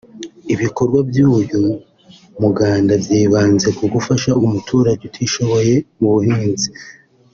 [0.53, 1.63] Ibikorwa by’uyu
[2.41, 6.69] muganda byibanze ku gufasha umuturage utishoboye mu buhinzi